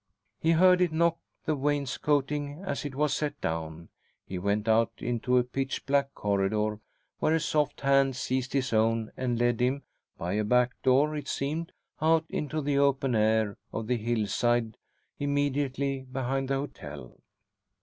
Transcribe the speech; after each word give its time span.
He 0.39 0.53
heard 0.53 0.81
it 0.81 0.91
knock 0.91 1.19
the 1.45 1.55
wainscoting 1.55 2.63
as 2.65 2.85
it 2.85 2.95
was 2.95 3.13
set 3.13 3.39
down. 3.39 3.89
He 4.25 4.39
went 4.39 4.67
out 4.67 4.91
into 4.97 5.37
a 5.37 5.43
pitch 5.43 5.85
black 5.85 6.15
corridor, 6.15 6.79
where 7.19 7.35
a 7.35 7.39
soft 7.39 7.81
hand 7.81 8.15
seized 8.15 8.53
his 8.53 8.73
own 8.73 9.11
and 9.15 9.37
led 9.37 9.59
him 9.59 9.83
by 10.17 10.33
a 10.33 10.43
back 10.43 10.71
door, 10.81 11.15
it 11.15 11.27
seemed 11.27 11.71
out 12.01 12.25
into 12.29 12.61
the 12.61 12.79
open 12.79 13.13
air 13.13 13.59
of 13.71 13.85
the 13.85 13.97
hill 13.97 14.25
side 14.25 14.75
immediately 15.19 16.07
behind 16.11 16.47
the 16.47 16.55
hotel. 16.55 17.19